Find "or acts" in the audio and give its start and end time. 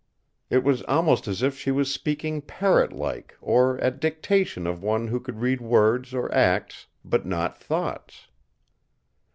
6.15-6.87